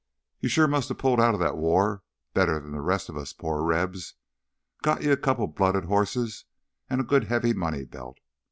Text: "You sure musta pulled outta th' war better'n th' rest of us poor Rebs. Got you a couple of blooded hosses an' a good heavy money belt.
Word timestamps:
"You 0.39 0.49
sure 0.49 0.67
musta 0.67 0.95
pulled 0.95 1.19
outta 1.19 1.37
th' 1.37 1.55
war 1.55 2.01
better'n 2.33 2.71
th' 2.71 2.81
rest 2.81 3.07
of 3.07 3.15
us 3.17 3.33
poor 3.33 3.61
Rebs. 3.61 4.15
Got 4.81 5.03
you 5.03 5.11
a 5.11 5.15
couple 5.15 5.45
of 5.45 5.53
blooded 5.53 5.85
hosses 5.85 6.45
an' 6.89 6.99
a 6.99 7.03
good 7.03 7.25
heavy 7.25 7.53
money 7.53 7.85
belt. 7.85 8.17